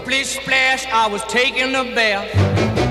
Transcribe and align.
Splish 0.00 0.40
splash, 0.40 0.86
I 0.92 1.08
was 1.08 1.22
taking 1.28 1.74
a 1.74 1.84
bath. 1.94 2.26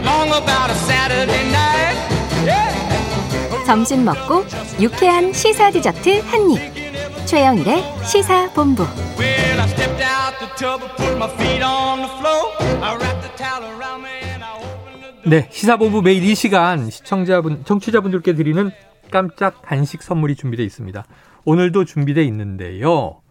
Long 0.06 0.30
about 0.30 0.70
a 0.70 0.76
Saturday 0.76 1.50
night. 1.50 1.98
Yeah. 2.46 3.66
점심 3.66 4.06
먹고 4.06 4.46
유쾌한 4.80 5.34
시사 5.34 5.72
디저트 5.72 6.22
한 6.22 6.52
입. 6.52 7.26
최영일의 7.26 7.84
시사 8.06 8.52
본부. 8.54 8.84
Well, 9.18 9.60
I 9.60 9.68
stepped 9.68 10.04
out 10.04 10.38
the 10.40 10.50
tub 10.56 10.82
and 10.84 10.96
put 10.98 11.18
my 11.18 11.30
feet 11.36 11.64
on 11.64 12.00
the 12.00 12.10
floor. 12.20 12.54
I 12.82 12.96
wrapped 12.96 13.22
the 13.22 13.36
towel 13.36 13.66
around 13.66 14.04
me 14.04 14.14
and 14.30 14.44
I 14.44 14.58
opened 14.58 15.02
the 15.02 15.12
door. 15.12 15.30
네, 15.30 15.50
시사본부 15.52 16.02
매일 16.02 16.24
이 16.24 16.36
시간 16.36 16.90
시청자분, 16.90 17.66
청취자분들께 17.66 18.36
드리는 18.36 18.72
깜짝 19.12 19.62
간식 19.64 20.04
선물이 20.04 20.36
준비되어 20.36 20.66
있습니다. 20.66 21.06
오늘도 21.46 21.86
준비되어 21.86 22.24
있는데요. 22.24 23.22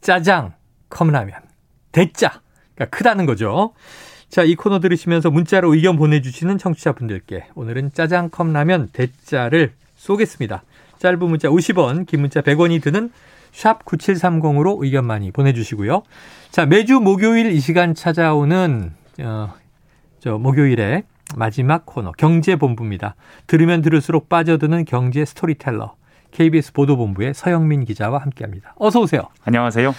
짜장, 0.00 0.54
컵라면, 0.88 1.34
대짜. 1.92 2.40
그러니까 2.76 2.96
크다는 2.96 3.26
거죠. 3.26 3.72
자, 4.28 4.42
이 4.42 4.54
코너 4.54 4.80
들으시면서 4.80 5.30
문자로 5.30 5.74
의견 5.74 5.96
보내주시는 5.96 6.58
청취자분들께 6.58 7.46
오늘은 7.54 7.92
짜장, 7.92 8.28
컵 8.30 8.48
라면, 8.48 8.88
대짜를 8.92 9.72
쏘겠습니다. 9.96 10.62
짧은 10.98 11.18
문자 11.18 11.48
50원, 11.48 12.06
긴 12.06 12.20
문자 12.20 12.40
100원이 12.40 12.82
드는 12.82 13.10
샵 13.52 13.84
9730으로 13.84 14.82
의견 14.82 15.06
많이 15.06 15.30
보내주시고요. 15.30 16.02
자, 16.50 16.66
매주 16.66 17.00
목요일 17.00 17.52
이 17.52 17.60
시간 17.60 17.94
찾아오는, 17.94 18.92
어, 19.20 19.54
저 20.20 20.38
목요일에 20.38 21.04
마지막 21.34 21.86
코너 21.86 22.12
경제본부입니다. 22.12 23.16
들으면 23.46 23.82
들을수록 23.82 24.28
빠져드는 24.28 24.84
경제 24.84 25.24
스토리텔러 25.24 25.94
KBS 26.32 26.72
보도본부의 26.72 27.34
서영민 27.34 27.84
기자와 27.84 28.18
함께 28.18 28.44
합니다. 28.44 28.74
어서 28.76 29.00
오세요. 29.00 29.22
안녕하세요. 29.44 29.94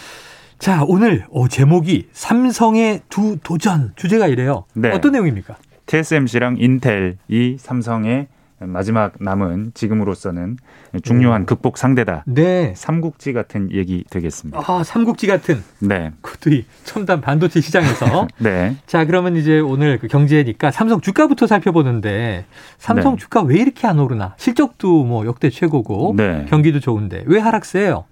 자 0.59 0.83
오늘 0.87 1.25
어, 1.31 1.47
제목이 1.47 2.09
삼성의 2.13 3.01
두 3.09 3.37
도전 3.43 3.93
주제가 3.95 4.27
이래요. 4.27 4.65
네. 4.73 4.91
어떤 4.91 5.11
내용입니까? 5.11 5.55
TSMC랑 5.85 6.57
인텔이 6.59 7.57
삼성의 7.59 8.27
마지막 8.59 9.13
남은 9.19 9.71
지금으로서는 9.75 10.57
중요한 11.03 11.45
극복 11.45 11.77
상대다. 11.77 12.23
네. 12.25 12.73
삼국지 12.75 13.31
같은 13.33 13.71
얘기 13.71 14.03
되겠습니다. 14.09 14.59
아 14.65 14.83
삼국지 14.83 15.27
같은 15.27 15.63
네. 15.79 16.11
그것들이 16.21 16.65
첨단 16.83 17.21
반도체 17.21 17.61
시장에서 17.61 18.27
네. 18.39 18.75
자 18.87 19.05
그러면 19.05 19.35
이제 19.35 19.59
오늘 19.59 19.99
그 19.99 20.07
경제니까 20.07 20.71
삼성 20.71 21.01
주가부터 21.01 21.45
살펴보는데 21.45 22.45
삼성 22.79 23.15
네. 23.15 23.21
주가 23.21 23.43
왜 23.43 23.59
이렇게 23.59 23.85
안 23.85 23.99
오르나? 23.99 24.33
실적도 24.37 25.03
뭐 25.03 25.27
역대 25.27 25.51
최고고 25.51 26.15
네. 26.17 26.47
경기도 26.49 26.79
좋은데 26.79 27.25
왜 27.27 27.39
하락세요? 27.39 28.05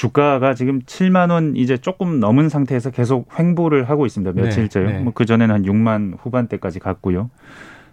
주가가 0.00 0.54
지금 0.54 0.80
7만 0.80 1.30
원 1.30 1.56
이제 1.56 1.76
조금 1.76 2.20
넘은 2.20 2.48
상태에서 2.48 2.90
계속 2.90 3.28
횡보를 3.38 3.90
하고 3.90 4.06
있습니다. 4.06 4.32
며칠째요. 4.32 4.86
네, 4.86 4.92
네. 4.94 4.98
뭐 5.00 5.12
그 5.12 5.26
전에는 5.26 5.54
한 5.54 5.62
6만 5.64 6.16
후반대까지 6.18 6.78
갔고요. 6.78 7.28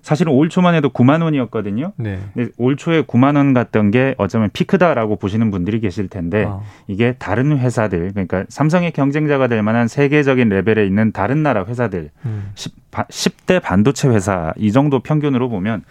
사실은 0.01 0.31
올 0.31 0.47
초만 0.47 0.73
해도 0.73 0.87
9만 0.89 1.21
원이었거든요. 1.21 1.91
네. 1.97 2.19
근데 2.33 2.51
올 2.57 2.77
초에 2.77 3.01
9만 3.01 3.35
원 3.35 3.53
갔던 3.53 3.91
게 3.91 4.15
어쩌면 4.17 4.49
피크다라고 4.53 5.17
보시는 5.17 5.51
분들이 5.51 5.81
계실 5.81 6.07
텐데 6.07 6.45
어. 6.45 6.63
이게 6.87 7.15
다른 7.19 7.57
회사들 7.57 8.11
그러니까 8.13 8.45
삼성의 8.47 8.93
경쟁자가 8.93 9.47
될 9.47 9.61
만한 9.61 9.89
세계적인 9.89 10.47
레벨에 10.47 10.85
있는 10.85 11.11
다른 11.11 11.43
나라 11.43 11.65
회사들 11.65 12.11
음. 12.25 12.53
10, 13.09 13.45
대 13.47 13.59
반도체 13.59 14.07
회사 14.07 14.53
이 14.55 14.71
정도 14.71 15.01
평균으로 15.01 15.49
보면 15.49 15.83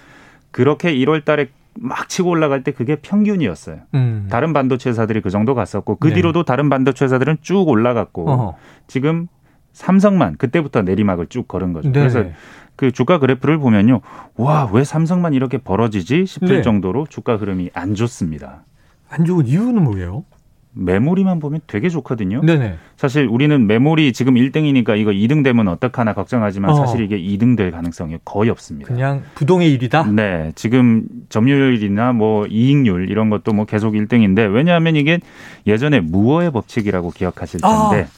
그렇게 0.50 0.94
1월 0.94 1.26
달에 1.26 1.48
막 1.78 2.08
치고 2.08 2.30
올라갈 2.30 2.62
때 2.62 2.72
그게 2.72 2.96
평균이었어요. 2.96 3.78
음. 3.94 4.26
다른 4.30 4.52
반도체 4.52 4.90
회사들이 4.90 5.20
그 5.20 5.30
정도 5.30 5.54
갔었고 5.54 5.96
그 5.96 6.08
네. 6.08 6.14
뒤로도 6.14 6.44
다른 6.44 6.68
반도체 6.68 7.04
회사들은 7.04 7.38
쭉 7.42 7.68
올라갔고 7.68 8.30
어허. 8.30 8.56
지금 8.86 9.28
삼성만 9.72 10.36
그때부터 10.36 10.82
내리막을 10.82 11.26
쭉 11.26 11.46
걸은 11.46 11.72
거죠. 11.72 11.90
네. 11.90 12.00
그래서 12.00 12.24
그 12.76 12.92
주가 12.92 13.18
그래프를 13.18 13.58
보면요. 13.58 14.00
와, 14.36 14.68
왜 14.72 14.84
삼성만 14.84 15.34
이렇게 15.34 15.58
벌어지지 15.58 16.26
싶을 16.26 16.48
네. 16.48 16.62
정도로 16.62 17.06
주가 17.08 17.36
흐름이 17.36 17.70
안 17.74 17.94
좋습니다. 17.94 18.64
안 19.08 19.24
좋은 19.24 19.46
이유는 19.46 19.82
뭐예요? 19.84 20.24
메모리만 20.76 21.40
보면 21.40 21.60
되게 21.66 21.88
좋거든요. 21.88 22.42
네네. 22.42 22.74
사실 22.96 23.26
우리는 23.26 23.66
메모리 23.66 24.12
지금 24.12 24.34
1등이니까 24.34 24.98
이거 24.98 25.10
2등 25.10 25.42
되면 25.42 25.68
어떡하나 25.68 26.12
걱정하지만 26.12 26.70
어. 26.70 26.74
사실 26.74 27.00
이게 27.00 27.18
2등 27.18 27.56
될 27.56 27.70
가능성이 27.70 28.18
거의 28.24 28.50
없습니다. 28.50 28.86
그냥 28.86 29.22
부동의 29.34 29.72
일이다. 29.72 30.04
네, 30.12 30.52
지금 30.54 31.04
점유율이나 31.30 32.12
뭐 32.12 32.46
이익률 32.46 33.10
이런 33.10 33.30
것도 33.30 33.52
뭐 33.52 33.64
계속 33.64 33.94
1등인데 33.94 34.52
왜냐하면 34.52 34.96
이게 34.96 35.18
예전에 35.66 36.00
무어의 36.00 36.50
법칙이라고 36.52 37.10
기억하실 37.10 37.60
아. 37.62 37.88
텐데 37.90 38.08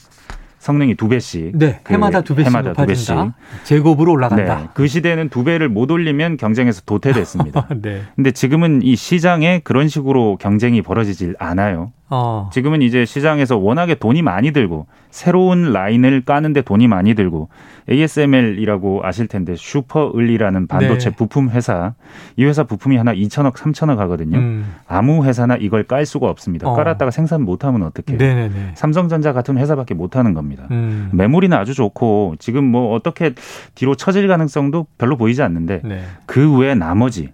성능이 0.58 0.96
두 0.96 1.08
배씩 1.08 1.56
네, 1.56 1.78
그 1.84 1.92
해마다 1.92 2.20
두 2.22 2.34
배씩 2.34 2.48
해마다 2.48 2.72
두 2.72 2.80
높아진다. 2.82 3.34
제곱으로 3.62 4.10
네, 4.10 4.14
올라간다. 4.14 4.70
그 4.74 4.88
시대는 4.88 5.28
두 5.28 5.44
배를 5.44 5.68
못 5.68 5.90
올리면 5.90 6.36
경쟁에서 6.36 6.82
도태됐습니다. 6.84 7.68
네. 7.80 8.02
근데 8.16 8.32
지금은 8.32 8.82
이 8.82 8.96
시장에 8.96 9.60
그런 9.62 9.86
식으로 9.86 10.36
경쟁이 10.36 10.82
벌어지질 10.82 11.36
않아요. 11.38 11.92
어. 12.10 12.48
지금은 12.52 12.80
이제 12.82 13.04
시장에서 13.04 13.58
워낙에 13.58 13.96
돈이 13.96 14.22
많이 14.22 14.52
들고 14.52 14.86
새로운 15.10 15.72
라인을 15.72 16.22
까는데 16.22 16.62
돈이 16.62 16.88
많이 16.88 17.14
들고 17.14 17.48
ASML이라고 17.90 19.00
아실 19.04 19.26
텐데 19.26 19.54
슈퍼을리라는 19.56 20.66
반도체 20.66 21.10
네. 21.10 21.16
부품 21.16 21.50
회사 21.50 21.94
이 22.36 22.44
회사 22.44 22.64
부품이 22.64 22.96
하나 22.96 23.12
2천억 23.14 23.54
3천억 23.54 23.96
하거든요. 23.98 24.38
음. 24.38 24.74
아무 24.86 25.24
회사나 25.24 25.56
이걸 25.56 25.84
깔 25.84 26.06
수가 26.06 26.28
없습니다. 26.30 26.68
어. 26.68 26.74
깔았다가 26.74 27.10
생산 27.10 27.42
못하면 27.42 27.82
어떡해요? 27.82 28.18
네네네. 28.18 28.72
삼성전자 28.74 29.32
같은 29.32 29.58
회사밖에 29.58 29.94
못하는 29.94 30.34
겁니다. 30.34 30.66
음. 30.70 31.10
메모리는 31.12 31.56
아주 31.56 31.74
좋고 31.74 32.36
지금 32.38 32.64
뭐 32.64 32.94
어떻게 32.94 33.34
뒤로 33.74 33.94
처질 33.94 34.28
가능성도 34.28 34.86
별로 34.98 35.16
보이지 35.16 35.42
않는데 35.42 35.82
네. 35.84 36.02
그 36.26 36.56
외에 36.58 36.74
나머지 36.74 37.32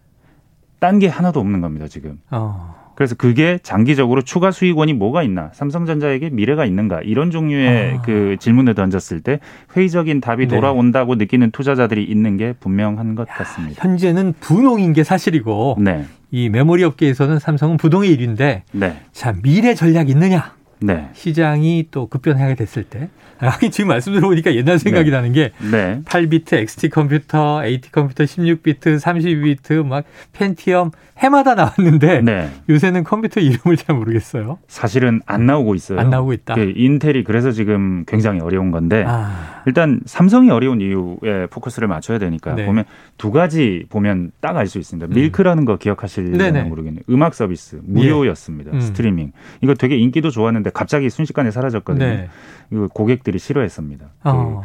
딴 0.81 0.99
게 0.99 1.09
하나도 1.09 1.41
없는 1.41 1.61
겁니다 1.61 1.89
지금. 1.89 2.21
어. 2.31 2.84
그래서 2.95 3.15
그게 3.15 3.59
장기적으로 3.63 4.23
추가 4.23 4.51
수익원이 4.51 4.93
뭐가 4.95 5.23
있나? 5.23 5.51
삼성전자에게 5.53 6.31
미래가 6.31 6.65
있는가? 6.65 7.01
이런 7.03 7.31
종류의 7.31 7.95
아. 7.97 8.03
그 8.03 8.37
질문을 8.39 8.75
던졌을 8.75 9.21
때 9.21 9.41
회의적인 9.77 10.21
답이 10.21 10.47
네. 10.49 10.55
돌아온다고 10.55 11.15
느끼는 11.17 11.51
투자자들이 11.51 12.05
있는 12.05 12.37
게 12.37 12.55
분명한 12.61 13.15
것 13.15 13.29
같습니다. 13.29 13.83
현재는 13.83 14.35
분홍인 14.41 14.93
게 14.93 15.05
사실이고 15.05 15.79
네. 15.81 16.05
이 16.31 16.49
메모리 16.49 16.83
업계에서는 16.85 17.39
삼성은 17.39 17.77
부동의 17.77 18.11
일인데 18.11 18.65
네. 18.73 18.97
자 19.13 19.35
미래 19.43 19.75
전략 19.75 20.09
있느냐? 20.09 20.53
네. 20.85 21.09
시장이 21.15 21.89
또 21.91 22.07
급변하게 22.09 22.55
됐을 22.55 22.85
때 22.85 23.09
아, 23.41 23.49
하긴 23.49 23.71
지금 23.73 23.89
말씀 23.89 24.13
들어보니까 24.13 24.55
옛날 24.55 24.79
생각이 24.79 25.11
네. 25.11 25.17
나는 25.17 25.33
게 25.33 25.51
네. 25.71 26.01
8비트 26.05 26.55
XT 26.55 26.89
컴퓨터, 26.91 27.65
AT 27.65 27.91
컴퓨터 27.91 28.25
16비트, 28.25 28.99
32비트 29.01 29.85
막 29.85 30.05
펜티엄 30.33 30.91
해마다 31.19 31.55
나왔는데 31.55 32.23
네. 32.23 32.51
요새는 32.69 33.05
컴퓨터 33.05 33.41
이름을 33.41 33.77
잘 33.77 33.95
모르겠어요. 33.97 34.59
사실은 34.67 35.21
안 35.27 35.47
나오고 35.47 35.75
있어요. 35.77 36.01
안 36.01 36.11
나오고 36.11 36.33
있다. 36.33 36.55
그 36.57 36.73
인텔이 36.77 37.23
그래서 37.25 37.53
지금 37.53 38.05
굉장히 38.07 38.41
어려운 38.41 38.71
건데 38.73 39.05
아, 39.07 39.63
일단 39.67 40.01
삼성이 40.07 40.51
어려운 40.51 40.81
이유에 40.81 41.47
포커스를 41.51 41.87
맞춰야 41.89 42.19
되니까 42.19 42.55
네. 42.55 42.63
음. 42.63 42.67
보면 42.67 42.85
두 43.17 43.31
가지 43.31 43.87
보면 43.91 44.33
딱 44.41 44.55
알 44.57 44.67
수 44.67 44.79
있습니다. 44.79 45.13
밀크라는 45.15 45.65
거 45.65 45.77
기억하실려나 45.77 46.37
네네. 46.39 46.63
모르겠네요. 46.69 47.03
음악 47.11 47.35
서비스 47.35 47.81
무료였습니다. 47.85 48.71
음. 48.73 48.81
스트리밍 48.81 49.33
이거 49.61 49.75
되게 49.75 49.97
인기도 49.97 50.31
좋았는데 50.31 50.71
갑자기 50.75 51.09
순식간에 51.09 51.51
사라졌거든요. 51.51 52.05
네. 52.05 52.29
이거 52.71 52.89
고객들이 52.89 53.39
싫어했습니다. 53.39 54.07
그 54.23 54.29
어, 54.29 54.65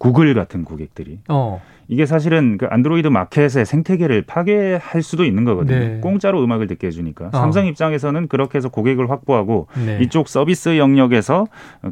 구글 0.00 0.32
같은 0.34 0.64
고객들이 0.64 1.20
어, 1.28 1.60
이게 1.86 2.06
사실은 2.06 2.56
그 2.56 2.66
안드로이드 2.70 3.08
마켓의 3.08 3.66
생태계를 3.66 4.22
파괴할 4.22 5.02
수도 5.02 5.24
있는 5.24 5.44
거거든요. 5.44 5.78
네. 5.78 6.00
공짜로 6.00 6.42
음악을 6.42 6.68
듣게 6.68 6.86
해주니까 6.86 7.26
어. 7.26 7.30
삼성 7.32 7.66
입장에서는 7.66 8.28
그렇게 8.28 8.58
해서 8.58 8.68
고객을 8.68 9.10
확보하고 9.10 9.66
네. 9.84 9.98
이쪽 10.00 10.28
서비스 10.28 10.78
영역에서 10.78 11.46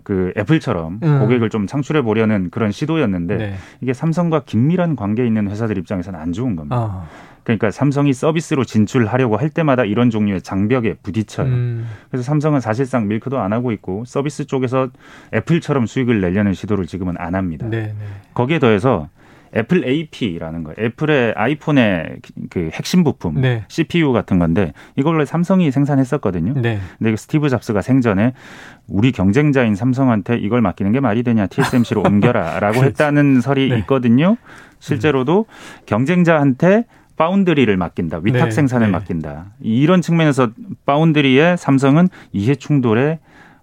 그 0.05 0.33
애플처럼 0.39 1.01
음. 1.03 1.21
고객을 1.21 1.51
좀 1.51 1.67
창출해 1.67 2.03
보려는 2.03 2.49
그런 2.51 2.71
시도였는데 2.71 3.37
네. 3.37 3.55
이게 3.81 3.93
삼성과 3.93 4.45
긴밀한 4.47 4.97
관계에 4.97 5.27
있는 5.27 5.51
회사들 5.51 5.77
입장에서는 5.77 6.19
안 6.19 6.33
좋은 6.33 6.57
겁니다. 6.57 7.03
어, 7.39 7.43
그러니까 7.45 7.71
삼성이 7.71 8.13
서비스로 8.13 8.65
진출하려고 8.65 9.37
할 9.37 9.51
때마다 9.51 9.85
이런 9.85 10.11
종류의 10.11 10.43
장벽에 10.43 10.95
부딪혀요. 11.03 11.47
음, 11.47 11.87
그래서 12.11 12.25
삼성은 12.25 12.61
사실상 12.61 13.09
밀크도 13.09 13.39
안 13.39 13.53
하고 13.53 13.73
있고 13.73 14.05
서비스 14.07 14.47
쪽에서 14.47 14.89
애플처럼 15.35 15.87
수익을 15.87 16.21
내려는 16.21 16.53
시도를 16.55 16.87
지금은 16.87 17.15
안 17.19 17.35
합니다. 17.35 17.67
네, 17.69 17.87
네. 17.87 17.95
거기에 18.35 18.59
더해서 18.59 19.09
애플 19.57 19.85
AP라는 19.87 20.65
거, 20.65 20.75
애플의 20.79 21.33
아이폰의 21.35 22.19
그 22.51 22.71
핵심 22.73 23.03
부품, 23.03 23.41
네. 23.41 23.65
CPU 23.69 24.13
같은 24.13 24.39
건데 24.39 24.73
이걸로 24.97 25.25
삼성이 25.25 25.71
생산했었거든요. 25.71 26.55
네. 26.61 26.79
근데 26.99 27.11
그 27.13 27.17
스티브 27.17 27.49
잡스가 27.49 27.81
생전에 27.81 28.35
우리 28.87 29.13
경쟁자인 29.13 29.75
삼성한테 29.75 30.37
이걸 30.37 30.61
맡기는 30.61 30.93
게 30.93 31.01
말이 31.01 31.23
되냐 31.23 31.47
TSMC로 31.47 32.03
옮겨라라고 32.03 32.81
그렇죠. 32.81 32.85
했다는 32.85 33.41
설이 33.41 33.71
네. 33.71 33.79
있거든요. 33.79 34.37
실제로도 34.81 35.47
경쟁자한테 35.87 36.85
파운드리를 37.19 37.77
맡긴다, 37.77 38.21
위탁 38.23 38.45
네, 38.47 38.51
생산을 38.51 38.87
네. 38.87 38.93
맡긴다. 38.93 39.47
이런 39.61 40.01
측면에서 40.01 40.51
파운드리에 40.87 41.57
삼성은 41.57 42.09
이해 42.33 42.55
충돌의 42.55 43.19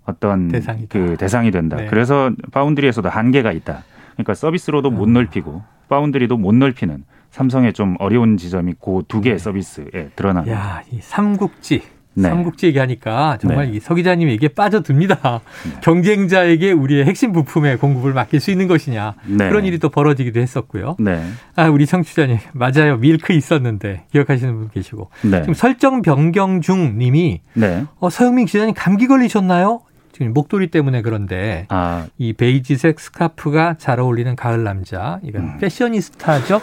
어떤 0.05 0.49
대상이다. 0.49 0.87
그 0.89 1.15
대상이 1.17 1.49
된다. 1.51 1.77
네. 1.77 1.87
그래서 1.87 2.31
파운드리에서도 2.51 3.09
한계가 3.09 3.51
있다. 3.53 3.83
그러니까 4.13 4.33
서비스로도 4.35 4.91
못 4.91 5.05
음. 5.07 5.13
넓히고 5.13 5.63
파운드리도 5.89 6.37
못 6.37 6.53
넓히는 6.53 7.05
삼성의 7.31 7.73
좀 7.73 7.95
어려운 7.99 8.37
지점이 8.37 8.73
그 8.79 9.01
두 9.07 9.21
개의 9.21 9.39
서비스에 9.39 10.09
드러납니다. 10.15 10.55
야, 10.57 10.81
이 10.91 10.99
삼국지. 11.01 11.81
네. 12.15 12.29
삼국지 12.29 12.67
얘기하니까 12.67 13.37
정말 13.41 13.71
네. 13.71 13.77
이서 13.77 13.93
기자님 13.93 14.29
얘기에 14.29 14.49
빠져듭니다. 14.49 15.41
경쟁자에게 15.81 16.71
우리의 16.71 17.05
핵심 17.05 17.31
부품의 17.33 17.77
공급을 17.77 18.13
맡길 18.13 18.39
수 18.39 18.51
있는 18.51 18.67
것이냐. 18.67 19.15
네. 19.25 19.49
그런 19.49 19.65
일이 19.65 19.77
또 19.77 19.89
벌어지기도 19.89 20.39
했었고요. 20.39 20.95
네. 20.99 21.21
아, 21.55 21.69
우리 21.69 21.85
청취자님. 21.85 22.37
맞아요. 22.53 22.97
밀크 22.97 23.33
있었는데. 23.33 24.05
기억하시는 24.11 24.55
분 24.55 24.69
계시고. 24.69 25.09
네. 25.23 25.41
지금 25.41 25.53
설정 25.53 26.01
변경 26.01 26.61
중 26.61 26.97
님이 26.97 27.41
네. 27.53 27.83
어, 27.99 28.09
서영민 28.09 28.45
기자님 28.45 28.73
감기 28.75 29.07
걸리셨나요? 29.07 29.81
지금 30.13 30.33
목도리 30.33 30.67
때문에 30.67 31.01
그런데 31.01 31.65
아, 31.67 32.07
이 32.17 32.31
베이지색 32.31 33.01
스카프가 33.01 33.75
잘 33.77 33.99
어울리는 33.99 34.33
가을 34.37 34.63
남자. 34.63 35.19
이건 35.23 35.41
음. 35.41 35.57
패셔니스타죠? 35.59 36.61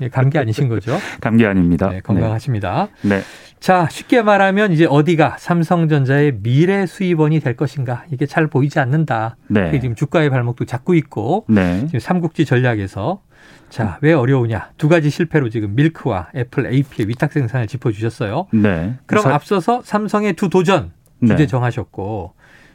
예, 0.00 0.08
감기 0.08 0.38
아니신 0.38 0.68
거죠? 0.68 0.98
감기 1.20 1.46
아닙니다. 1.46 1.88
네, 1.88 2.00
건강하십니다. 2.00 2.88
네. 3.02 3.22
자, 3.64 3.88
쉽게 3.90 4.20
말하면 4.20 4.72
이제 4.72 4.84
어디가 4.84 5.36
삼성전자의 5.38 6.40
미래 6.42 6.84
수입원이 6.84 7.40
될 7.40 7.56
것인가 7.56 8.04
이게 8.12 8.26
잘 8.26 8.46
보이지 8.46 8.78
않는다. 8.78 9.38
네. 9.48 9.80
지금 9.80 9.94
주가의 9.94 10.28
발목도 10.28 10.66
잡고 10.66 10.92
있고 10.92 11.46
네. 11.48 11.86
지금 11.86 11.98
삼국지 11.98 12.44
전략에서 12.44 13.22
자, 13.70 13.96
왜 14.02 14.12
어려우냐? 14.12 14.72
두 14.76 14.90
가지 14.90 15.08
실패로 15.08 15.48
지금 15.48 15.74
밀크와 15.76 16.28
애플 16.36 16.66
AP의 16.66 17.08
위탁 17.08 17.32
생산을 17.32 17.66
짚어 17.66 17.90
주셨어요. 17.90 18.48
네. 18.52 18.96
그럼 19.06 19.22
사- 19.24 19.34
앞서서 19.34 19.80
삼성의 19.82 20.34
두 20.34 20.50
도전 20.50 20.92
주제 21.22 21.34
네. 21.36 21.46
정하셨고 21.46 22.34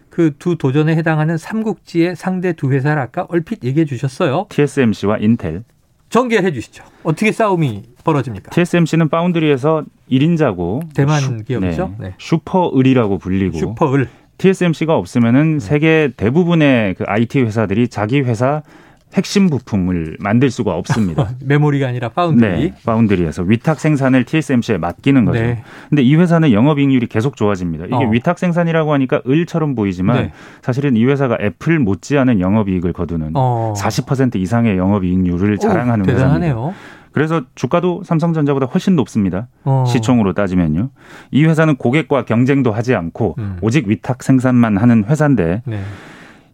그 0.10 0.34
두 0.40 0.58
도전에 0.58 0.96
해당하는 0.96 1.38
삼국지의 1.38 2.16
상대 2.16 2.54
두 2.54 2.72
회사를 2.72 3.00
아까 3.00 3.28
얼핏 3.30 3.64
얘기해 3.64 3.86
주셨어요. 3.86 4.48
TSMC와 4.50 5.18
인텔. 5.20 5.64
정리해 6.10 6.52
주시죠. 6.52 6.84
어떻게 7.04 7.32
싸움이 7.32 7.84
벌어집니까? 8.04 8.52
TSMC는 8.52 9.10
파운드리에서 9.10 9.84
1인자고 10.12 10.94
대만 10.94 11.44
기업이죠. 11.44 11.96
네. 12.00 12.16
슈퍼을이라고 12.18 13.18
불리고 13.18 13.58
슈퍼을 13.58 14.10
TSMC가 14.38 14.96
없으면은 14.96 15.60
세계 15.60 16.12
대부분의 16.16 16.96
그 16.96 17.04
IT 17.06 17.42
회사들이 17.42 17.90
자기 17.90 18.22
회사 18.22 18.64
핵심 19.14 19.50
부품을 19.50 20.18
만들 20.20 20.52
수가 20.52 20.76
없습니다. 20.76 21.30
메모리가 21.44 21.88
아니라 21.88 22.10
파운드리. 22.10 22.50
네, 22.50 22.74
파운드리에서 22.86 23.44
위탁 23.44 23.80
생산을 23.80 24.24
TSMC에 24.24 24.78
맡기는 24.78 25.26
거죠. 25.26 25.40
네. 25.40 25.64
근데 25.90 26.04
이 26.04 26.16
회사는 26.16 26.52
영업이익률이 26.52 27.08
계속 27.08 27.36
좋아집니다. 27.36 27.86
이게 27.86 27.96
어. 27.96 28.10
위탁 28.10 28.38
생산이라고 28.38 28.94
하니까 28.94 29.22
을처럼 29.28 29.76
보이지만 29.76 30.24
네. 30.24 30.32
사실은 30.62 30.96
이 30.96 31.06
회사가 31.06 31.38
애플 31.42 31.80
못지않은 31.80 32.40
영업이익을 32.40 32.94
거두는 32.94 33.32
어. 33.34 33.74
40% 33.78 34.36
이상의 34.36 34.78
영업이익률을 34.78 35.58
자랑하는 35.58 36.06
오, 36.06 36.12
회사입니다. 36.12 36.40
대단하네요. 36.40 36.74
그래서 37.12 37.42
주가도 37.56 38.04
삼성전자보다 38.04 38.68
훨씬 38.68 38.96
높습니다. 38.96 39.48
어. 39.64 39.84
시총으로 39.88 40.34
따지면요. 40.34 40.90
이 41.32 41.46
회사는 41.46 41.76
고객과 41.78 42.26
경쟁도 42.26 42.72
하지 42.72 42.94
않고 42.94 43.36
음. 43.40 43.58
오직 43.62 43.88
위탁 43.88 44.22
생산만 44.24 44.78
하는 44.78 45.04
회사인데 45.06 45.64
네. 45.66 45.82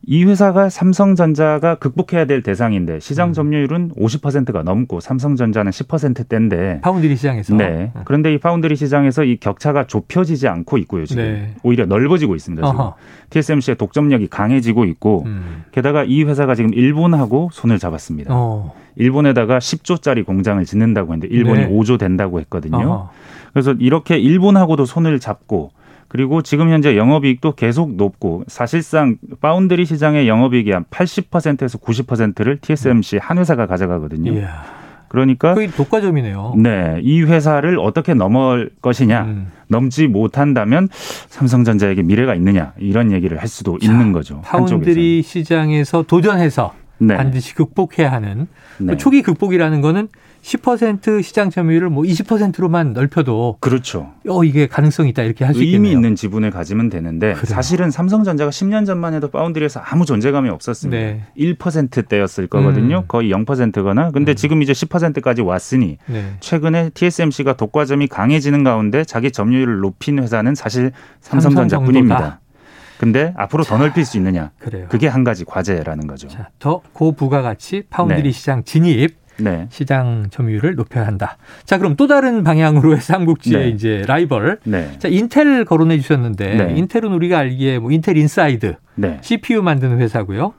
이 0.08 0.24
회사가 0.24 0.70
삼성전자가 0.70 1.76
극복해야 1.76 2.26
될 2.26 2.44
대상인데 2.44 3.00
시장 3.00 3.30
음. 3.30 3.34
점유율은 3.34 3.92
50%가 3.98 4.62
넘고 4.62 5.00
삼성전자는 5.00 5.72
10%대인데 5.72 6.82
파운드리 6.82 7.16
시장에서. 7.16 7.56
네. 7.56 7.92
어. 7.96 8.02
그런데 8.06 8.34
이 8.34 8.38
파운드리 8.38 8.76
시장에서 8.76 9.24
이 9.24 9.38
격차가 9.38 9.88
좁혀지지 9.88 10.48
않고 10.48 10.78
있고요. 10.80 11.06
지금 11.06 11.24
네. 11.24 11.56
오히려 11.64 11.86
넓어지고 11.86 12.36
있습니다. 12.36 12.66
지금 12.68 12.80
어허. 12.80 12.96
TSMC의 13.32 13.78
독점력이 13.78 14.28
강해지고 14.28 14.86
있고 14.86 15.24
음. 15.26 15.64
게다가 15.72 16.04
이 16.04 16.24
회사가 16.24 16.54
지금 16.54 16.74
일본하고 16.74 17.50
손을 17.52 17.80
잡았습니다. 17.80 18.32
어. 18.34 18.76
일본에다가 18.98 19.58
10조짜리 19.58 20.24
공장을 20.24 20.64
짓는다고 20.64 21.14
했는데 21.14 21.34
일본이 21.34 21.62
네. 21.62 21.70
5조 21.70 21.98
된다고 21.98 22.40
했거든요. 22.42 22.78
어허. 22.78 23.10
그래서 23.54 23.74
이렇게 23.80 24.20
일본하고도 24.20 24.86
손을 24.86 25.20
잡고 25.20 25.72
그리고 26.08 26.42
지금 26.42 26.70
현재 26.70 26.96
영업이익도 26.96 27.54
계속 27.54 27.96
높고 27.96 28.44
사실상 28.48 29.18
파운드리 29.42 29.86
시장의 29.86 30.28
영업이익이 30.28 30.72
한 30.72 30.86
80%에서 30.86 31.78
90%를 31.78 32.60
TSMC 32.60 33.18
한 33.18 33.38
회사가 33.38 33.66
가져가거든요. 33.66 34.34
이야. 34.34 34.64
그러니까 35.08 35.54
거의 35.54 35.70
독과점이네요. 35.70 36.56
네, 36.58 37.00
이 37.02 37.22
회사를 37.22 37.80
어떻게 37.80 38.14
넘을 38.14 38.72
것이냐, 38.82 39.24
음. 39.24 39.48
넘지 39.68 40.08
못한다면 40.08 40.90
삼성전자에게 40.92 42.04
미래가 42.04 42.36
있느냐 42.36 42.74
이런 42.78 43.12
얘기를 43.12 43.40
할 43.40 43.48
수도 43.48 43.78
있는 43.82 44.12
거죠. 44.12 44.42
파운드리 44.44 45.22
시장에서 45.22 46.04
도전해서 46.04 46.74
네. 46.98 47.16
반드시 47.18 47.54
극복해야 47.56 48.12
하는 48.12 48.48
네. 48.80 48.94
그 48.94 48.98
초기 48.98 49.22
극복이라는 49.22 49.82
거는 49.82 50.08
10% 50.42 51.24
시장 51.24 51.50
점유율을 51.50 51.90
뭐 51.90 52.04
20%로만 52.04 52.94
넓혀도 52.94 53.58
그렇죠. 53.60 54.12
어 54.30 54.44
이게 54.44 54.68
가능성이 54.68 55.10
있다 55.10 55.24
이렇게 55.24 55.44
할 55.44 55.56
수 55.56 55.64
있겠네요. 55.64 55.76
의미 55.90 55.92
있는 55.92 56.16
지분을 56.16 56.52
가지면 56.52 56.90
되는데 56.92 57.34
그래요. 57.34 57.46
사실은 57.46 57.90
삼성전자가 57.90 58.52
10년 58.52 58.86
전만 58.86 59.16
해도 59.16 59.30
파운드리에서 59.32 59.80
아무 59.80 60.06
존재감이 60.06 60.50
없었습니다. 60.50 60.98
네. 60.98 61.24
1%대였을 61.36 62.46
거거든요. 62.46 62.98
음. 63.00 63.04
거의 63.08 63.32
0%거나. 63.34 64.12
근데 64.12 64.36
지금 64.36 64.62
이제 64.62 64.72
10%까지 64.72 65.42
왔으니 65.42 65.98
네. 66.06 66.34
최근에 66.42 66.92
TSMC가 66.94 67.54
독과점이 67.54 68.08
강해지는 68.08 68.64
가운데 68.64 69.04
자기 69.04 69.32
점유율을 69.32 69.80
높인 69.80 70.20
회사는 70.22 70.54
사실 70.54 70.92
삼성 71.22 71.52
삼성전자뿐입니다. 71.56 72.40
근데 72.98 73.34
앞으로 73.38 73.64
더 73.64 73.78
넓힐 73.78 74.06
수 74.06 74.18
있느냐? 74.18 74.52
그래요. 74.60 74.88
그게 74.90 75.08
한 75.08 75.24
가지 75.24 75.46
과제라는 75.46 76.08
거죠. 76.08 76.28
자, 76.28 76.50
더 76.60 76.82
고부가가치 76.94 77.84
파운드리 77.90 78.24
네. 78.24 78.32
시장 78.32 78.64
진입 78.64 79.18
네. 79.38 79.68
시장 79.70 80.28
점유율을 80.30 80.76
높여야 80.76 81.06
한다. 81.06 81.38
자, 81.66 81.78
그럼 81.78 81.96
또 81.96 82.08
다른 82.08 82.44
방향으로의 82.44 83.02
삼국지의 83.02 83.64
네. 83.64 83.70
이제 83.70 84.04
라이벌. 84.08 84.60
네. 84.64 84.98
자, 85.00 85.08
인텔 85.08 85.66
거론해 85.66 86.00
주셨는데 86.00 86.56
네. 86.56 86.74
인텔은 86.78 87.12
우리가 87.12 87.40
알기에 87.40 87.80
뭐 87.80 87.92
Intel 87.92 88.18
Inside 88.18 88.76
네. 88.96 89.20
CPU 89.22 89.62
만드는 89.62 90.00
회사고요. 90.00 90.54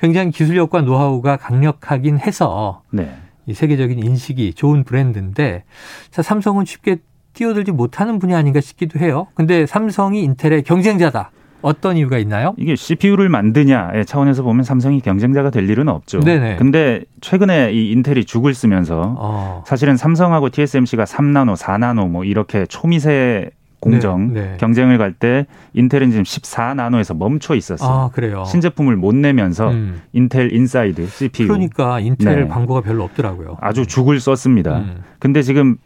굉장히 0.00 0.30
기술력과 0.30 0.82
노하우가 0.82 1.36
강력하긴 1.36 2.18
해서 2.18 2.82
네. 2.90 3.16
이 3.46 3.54
세계적인 3.54 4.02
인식이 4.02 4.54
좋은 4.54 4.82
브랜드인데 4.84 5.64
자, 6.10 6.22
삼성은 6.22 6.64
쉽게 6.64 6.98
뛰어들지 7.32 7.70
못하는 7.70 8.18
분야 8.18 8.38
아닌가 8.38 8.60
싶기도 8.60 8.98
해요. 8.98 9.28
근데 9.34 9.66
삼성이 9.66 10.22
인텔의 10.24 10.62
경쟁자다. 10.64 11.30
어떤 11.66 11.96
이유가 11.96 12.16
있나요? 12.18 12.54
이게 12.58 12.76
CPU를 12.76 13.28
만드냐의 13.28 14.06
차원에서 14.06 14.44
보면 14.44 14.62
삼성이 14.62 15.00
경쟁자가 15.00 15.50
될 15.50 15.68
일은 15.68 15.88
없죠. 15.88 16.20
네네. 16.20 16.56
근데 16.56 17.02
최근에 17.20 17.72
이 17.72 17.90
인텔이 17.90 18.24
죽을 18.24 18.54
쓰면서 18.54 19.16
어. 19.18 19.64
사실은 19.66 19.96
삼성하고 19.96 20.50
TSMC가 20.50 21.04
3나노, 21.04 21.56
4나노 21.56 22.08
뭐 22.08 22.22
이렇게 22.22 22.66
초미세 22.66 23.50
공정 23.80 24.32
네, 24.32 24.40
네. 24.52 24.56
경쟁을 24.58 24.96
갈 24.96 25.12
때 25.12 25.46
인텔은 25.74 26.10
지금 26.10 26.22
14나노에서 26.22 27.16
멈춰 27.16 27.56
있었어요. 27.56 27.90
아, 27.90 28.10
그래요. 28.10 28.44
신제품을 28.44 28.94
못 28.96 29.14
내면서 29.14 29.70
음. 29.70 30.02
Intel 30.12 30.52
Inside 30.52 31.06
CPU 31.08 31.48
그러니까 31.48 31.98
인텔 32.00 32.42
네. 32.42 32.48
광고가 32.48 32.80
별로 32.82 33.02
없더라고요. 33.04 33.58
아주 33.60 33.86
죽을 33.86 34.20
썼습니다. 34.20 34.78
음. 34.78 35.02
근데 35.18 35.42
지금 35.42 35.78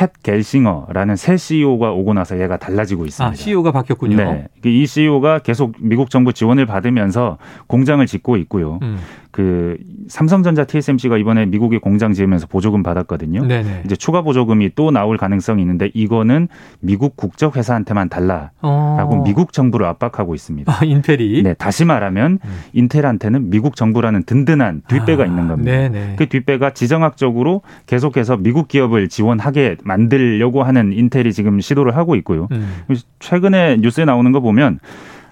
팻 0.00 0.12
겔싱어라는 0.22 1.16
새 1.16 1.36
CEO가 1.36 1.90
오고 1.90 2.14
나서 2.14 2.40
얘가 2.40 2.56
달라지고 2.56 3.04
있습니다. 3.04 3.32
아, 3.32 3.34
CEO가 3.34 3.70
바뀌었군요. 3.70 4.16
네. 4.16 4.48
이 4.64 4.86
CEO가 4.86 5.40
계속 5.40 5.74
미국 5.78 6.08
정부 6.08 6.32
지원을 6.32 6.64
받으면서 6.64 7.36
공장을 7.66 8.04
짓고 8.06 8.38
있고요. 8.38 8.78
음. 8.80 8.98
그 9.30 9.76
삼성전자 10.08 10.64
TSMC가 10.64 11.16
이번에 11.16 11.46
미국에 11.46 11.78
공장 11.78 12.12
지으면서 12.12 12.46
보조금 12.46 12.82
받았거든요. 12.82 13.46
네네. 13.46 13.82
이제 13.84 13.94
추가 13.94 14.22
보조금이 14.22 14.72
또 14.74 14.90
나올 14.90 15.16
가능성이 15.16 15.62
있는데 15.62 15.90
이거는 15.94 16.48
미국 16.80 17.16
국적 17.16 17.56
회사한테만 17.56 18.08
달라라고 18.08 18.50
어. 18.62 19.22
미국 19.24 19.52
정부를 19.52 19.86
압박하고 19.86 20.34
있습니다. 20.34 20.72
아, 20.72 20.84
인텔이 20.84 21.42
네, 21.44 21.54
다시 21.54 21.84
말하면 21.84 22.40
음. 22.44 22.60
인텔한테는 22.72 23.50
미국 23.50 23.76
정부라는 23.76 24.24
든든한 24.24 24.82
뒷배가 24.88 25.22
아, 25.22 25.26
있는 25.26 25.46
겁니다. 25.46 25.70
네네. 25.70 26.16
그 26.16 26.28
뒷배가 26.28 26.70
지정학적으로 26.70 27.62
계속해서 27.86 28.36
미국 28.36 28.66
기업을 28.66 29.08
지원하게 29.08 29.76
만들려고 29.90 30.62
하는 30.62 30.92
인텔이 30.92 31.32
지금 31.32 31.60
시도를 31.60 31.96
하고 31.96 32.14
있고요. 32.16 32.46
음. 32.52 32.82
최근에 33.18 33.78
뉴스에 33.80 34.04
나오는 34.04 34.30
거 34.30 34.40
보면 34.40 34.78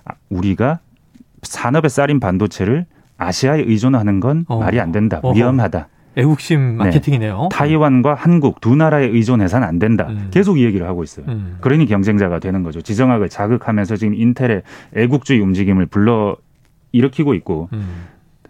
아, 0.05 0.15
우리가 0.31 0.81
산업에 1.43 1.88
쌀인 1.88 2.19
반도체를 2.19 2.87
아시아에 3.19 3.61
의존하는 3.61 4.19
건 4.19 4.45
어. 4.49 4.59
말이 4.59 4.81
안 4.81 4.91
된다. 4.91 5.21
어허. 5.23 5.37
위험하다. 5.37 5.88
애국심 6.17 6.77
마케팅이네요. 6.79 7.49
타이완과 7.53 8.15
한국 8.15 8.61
두 8.61 8.75
나라에 8.75 9.07
의존해서는 9.07 9.67
안 9.69 9.79
된다. 9.79 10.07
음. 10.09 10.29
계속 10.33 10.59
이 10.59 10.65
얘기를 10.65 10.88
하고 10.88 11.05
있어요. 11.05 11.27
음. 11.29 11.59
그러니 11.61 11.87
경쟁자가 11.87 12.41
되는 12.41 12.65
거죠. 12.65 12.81
지정학을 12.81 13.29
자극하면서 13.29 13.95
지금 13.95 14.15
인텔의 14.15 14.62
애국주의 14.97 15.38
움직임을 15.41 15.87
불러 15.87 16.37
일으키고 16.91 17.35
있고 17.35 17.69
음. 17.73 18.07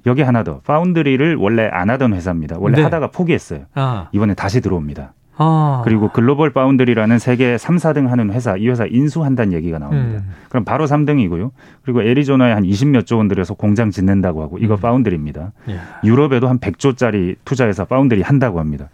여기 0.07 0.23
하나 0.23 0.43
더 0.45 0.61
파운드리를 0.61 1.37
원래 1.37 1.69
안 1.71 1.91
하던 1.91 2.15
회사입니다. 2.15 2.57
원래 2.59 2.77
네. 2.77 2.83
하다가 2.85 3.11
포기했어요. 3.11 3.67
아, 3.75 4.09
이번에 4.13 4.33
다시 4.33 4.63
들어옵니다. 4.63 5.13
아. 5.39 5.83
그리고 5.85 6.09
글로벌 6.09 6.53
파운드리라는 6.53 7.19
세계 7.19 7.57
3, 7.57 7.77
4등 7.77 8.09
하는 8.09 8.33
회사, 8.33 8.57
이 8.57 8.69
회사 8.69 8.85
인수한다는 8.87 9.53
얘기가 9.53 9.79
나옵니다. 9.79 10.21
음. 10.21 10.35
그럼 10.49 10.65
바로 10.65 10.87
3등이고요. 10.87 11.51
그리고 11.83 12.03
애리조나에 12.03 12.53
한 12.53 12.65
20몇 12.65 13.07
조원 13.07 13.29
들여서 13.29 13.55
공장 13.55 13.91
짓는다고 13.91 14.43
하고 14.43 14.59
이거 14.59 14.75
음. 14.75 14.81
파운드리입니다. 14.81 15.53
야. 15.71 16.01
유럽에도 16.05 16.49
한 16.49 16.59
100조짜리 16.59 17.37
투자해서 17.45 17.85
파운드리 17.85 18.23
한다고 18.23 18.59
합니다. 18.59 18.91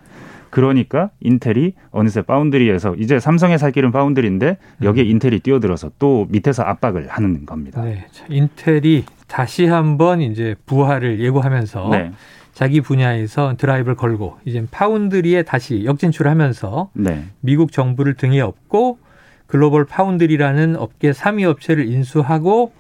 그러니까 0.51 1.11
인텔이 1.21 1.73
어느새 1.91 2.23
파운드리에서 2.23 2.95
이제 2.95 3.19
삼성의 3.19 3.59
살 3.59 3.73
길은 3.73 3.91
파운드리인데 3.91 4.59
여기에 4.85 5.03
인텔이 5.03 5.41
뛰어들어서 5.41 5.91
또 5.99 6.29
밑에서 6.31 6.63
압박을 6.63 7.09
하는 7.09 7.45
겁니다. 7.45 7.83
음. 7.83 7.87
네. 7.87 8.07
자, 8.13 8.25
인텔이 8.29 9.05
다시 9.27 9.67
한번 9.67 10.21
이제 10.21 10.55
부활을 10.67 11.19
예고하면서 11.19 11.89
네. 11.91 12.13
자기 12.55 12.81
분야에서 12.81 13.57
드라이브를 13.59 13.97
걸고 13.97 14.39
이제 14.45 14.65
파운드리에 14.71 15.43
다시 15.43 15.85
역진출하면서 15.85 16.91
네. 16.95 17.25
미국 17.41 17.73
정부를 17.73 18.15
등에 18.15 18.41
업고 18.41 18.99
글로벌 19.47 19.85
파운드리라는 19.85 20.77
업계 20.77 21.11
3위 21.11 21.45
업체를 21.45 21.87
인수하고 21.89 22.73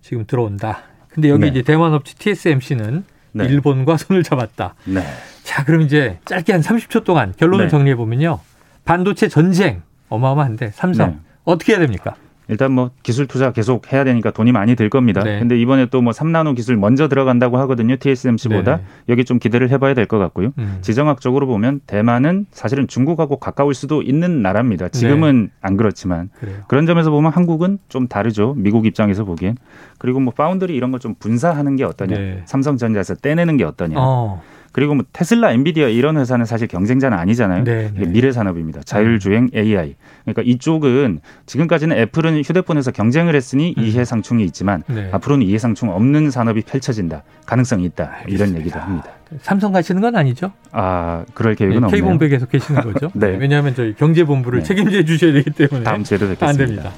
지금 0.00 0.24
들어온다. 0.26 0.82
근데 1.08 1.28
여기 1.28 1.42
네. 1.42 1.48
이제 1.48 1.62
대만 1.62 1.92
업체 1.92 2.14
TSMC는 2.14 3.04
네. 3.32 3.44
일본과 3.44 3.96
손을 3.96 4.22
잡았다. 4.22 4.74
네. 4.84 5.02
자, 5.42 5.64
그럼 5.64 5.82
이제 5.82 6.18
짧게 6.24 6.52
한 6.52 6.60
30초 6.60 7.04
동안 7.04 7.34
결론을 7.36 7.66
네. 7.66 7.70
정리해 7.70 7.96
보면요. 7.96 8.40
반도체 8.84 9.28
전쟁 9.28 9.82
어마어마한데 10.08 10.70
삼성 10.74 11.10
네. 11.10 11.18
어떻게 11.44 11.72
해야 11.72 11.80
됩니까? 11.80 12.14
일단 12.48 12.72
뭐 12.72 12.90
기술 13.02 13.26
투자 13.26 13.52
계속 13.52 13.92
해야 13.92 14.04
되니까 14.04 14.30
돈이 14.30 14.52
많이 14.52 14.74
들 14.74 14.88
겁니다. 14.90 15.22
네. 15.22 15.38
근데 15.38 15.58
이번에 15.58 15.86
또 15.86 16.00
뭐 16.00 16.12
3나노 16.12 16.56
기술 16.56 16.76
먼저 16.76 17.08
들어간다고 17.08 17.58
하거든요. 17.58 17.96
TSMC보다 17.96 18.76
네. 18.78 18.82
여기 19.08 19.24
좀 19.24 19.38
기대를 19.38 19.70
해봐야 19.70 19.94
될 19.94 20.06
것 20.06 20.18
같고요. 20.18 20.52
음. 20.58 20.78
지정학적으로 20.80 21.46
보면 21.46 21.80
대만은 21.86 22.46
사실은 22.50 22.86
중국하고 22.88 23.36
가까울 23.38 23.74
수도 23.74 24.00
있는 24.02 24.40
나라입니다. 24.42 24.88
네. 24.88 24.98
지금은 24.98 25.50
안 25.60 25.76
그렇지만 25.76 26.30
그래요. 26.40 26.56
그런 26.68 26.86
점에서 26.86 27.10
보면 27.10 27.32
한국은 27.32 27.78
좀 27.88 28.08
다르죠. 28.08 28.54
미국 28.56 28.86
입장에서 28.86 29.24
보기엔. 29.24 29.56
그리고 29.98 30.20
뭐 30.20 30.32
파운드리 30.32 30.74
이런 30.74 30.90
걸좀 30.92 31.14
분사하는 31.18 31.76
게 31.76 31.84
어떠냐. 31.84 32.16
네. 32.16 32.42
삼성전자에서 32.46 33.16
떼내는 33.16 33.56
게 33.58 33.64
어떠냐. 33.64 33.96
어. 33.98 34.42
그리고 34.72 34.94
뭐 34.94 35.04
테슬라, 35.12 35.52
엔비디아 35.52 35.88
이런 35.88 36.16
회사는 36.16 36.44
사실 36.44 36.68
경쟁자는 36.68 37.18
아니잖아요. 37.18 37.64
네, 37.64 37.90
네. 37.94 38.06
미래 38.06 38.32
산업입니다. 38.32 38.82
자율주행 38.84 39.50
AI. 39.54 39.94
그러니까 40.24 40.42
이쪽은 40.42 41.20
지금까지는 41.46 41.96
애플은 41.96 42.42
휴대폰에서 42.42 42.90
경쟁을 42.90 43.34
했으니 43.34 43.74
음. 43.78 43.82
이해상충이 43.82 44.44
있지만 44.44 44.82
네. 44.86 45.08
앞으로는 45.12 45.46
이해상충 45.46 45.90
없는 45.90 46.30
산업이 46.30 46.62
펼쳐진다. 46.62 47.22
가능성이 47.46 47.84
있다. 47.86 48.04
이런 48.26 48.48
알겠습니다. 48.48 48.60
얘기도 48.60 48.78
합니다. 48.78 49.10
삼성 49.42 49.72
가시는 49.72 50.00
건 50.00 50.16
아니죠? 50.16 50.52
아, 50.72 51.24
그럴 51.34 51.54
계획은 51.54 51.84
없네요. 51.84 51.90
K본부에 52.02 52.28
계속 52.28 52.50
계시는 52.50 52.82
거죠? 52.82 53.10
네. 53.14 53.36
왜냐하면 53.38 53.74
저희 53.74 53.94
경제본부를 53.94 54.60
네. 54.60 54.64
책임져 54.64 55.02
주셔야 55.04 55.32
되기 55.32 55.50
때문에 55.50 55.84
다음 55.84 56.04
주에도 56.04 56.28
뵙겠습니다. 56.28 56.48
안 56.48 56.56
됩니다. 56.56 56.92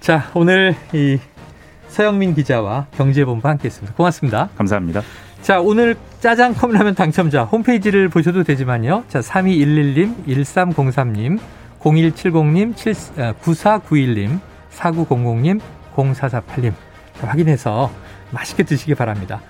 자, 0.00 0.30
오늘 0.34 0.74
이 0.92 1.18
서영민 1.88 2.34
기자와 2.34 2.86
경제본부 2.96 3.46
함께했습니다. 3.48 3.94
고맙습니다. 3.96 4.48
감사합니다. 4.56 5.02
자, 5.42 5.60
오늘 5.60 5.96
짜장 6.20 6.52
컵라면 6.54 6.94
당첨자 6.94 7.44
홈페이지를 7.44 8.08
보셔도 8.08 8.44
되지만요. 8.44 9.04
자, 9.08 9.20
3211님, 9.20 10.26
1303님, 10.26 11.38
0170님, 11.80 12.76
7, 12.76 12.94
9491님, 13.40 14.38
4900님, 14.70 15.60
0448님 15.96 16.72
확인해서 17.22 17.90
맛있게 18.30 18.62
드시기 18.62 18.94
바랍니다. 18.94 19.40